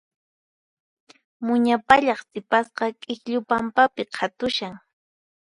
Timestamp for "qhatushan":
4.15-4.73